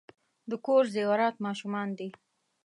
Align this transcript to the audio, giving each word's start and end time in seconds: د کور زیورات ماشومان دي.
د 0.49 0.51
کور 0.65 0.83
زیورات 0.95 1.35
ماشومان 1.45 1.87
دي. 1.97 2.09